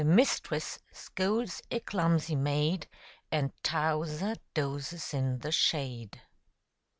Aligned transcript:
^ 0.03 0.03
Mistress 0.03 0.79
scolds 0.91 1.61
a 1.69 1.79
clumsy 1.79 2.33
Af 2.33 2.39
at 2.39 2.41
</, 2.49 2.85
And 3.31 3.51
To 3.65 3.71
w%er 3.73 4.35
dozes 4.55 5.13
in 5.13 5.37
the 5.41 5.51
Shade 5.51 6.19